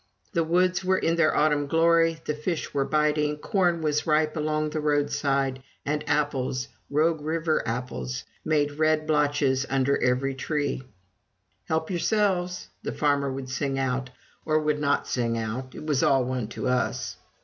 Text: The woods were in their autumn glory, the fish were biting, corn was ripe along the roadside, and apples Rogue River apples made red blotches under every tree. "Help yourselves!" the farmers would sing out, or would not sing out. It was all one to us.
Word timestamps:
The 0.33 0.43
woods 0.43 0.83
were 0.83 0.97
in 0.97 1.15
their 1.15 1.37
autumn 1.37 1.67
glory, 1.67 2.21
the 2.25 2.33
fish 2.33 2.73
were 2.73 2.85
biting, 2.85 3.37
corn 3.37 3.83
was 3.83 4.07
ripe 4.07 4.35
along 4.35 4.71
the 4.71 4.79
roadside, 4.79 5.61
and 5.85 6.03
apples 6.09 6.69
Rogue 6.89 7.21
River 7.21 7.61
apples 7.67 8.23
made 8.43 8.79
red 8.79 9.05
blotches 9.05 9.63
under 9.69 10.01
every 10.01 10.33
tree. 10.33 10.81
"Help 11.65 11.91
yourselves!" 11.91 12.69
the 12.81 12.91
farmers 12.93 13.35
would 13.35 13.49
sing 13.51 13.77
out, 13.77 14.09
or 14.43 14.57
would 14.59 14.79
not 14.79 15.07
sing 15.07 15.37
out. 15.37 15.75
It 15.75 15.85
was 15.85 16.01
all 16.01 16.25
one 16.25 16.47
to 16.47 16.67
us. 16.67 17.17